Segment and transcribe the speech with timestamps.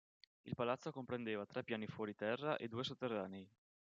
[0.41, 3.47] Il palazzo comprendeva tre piani fuori terra e due sotterranei.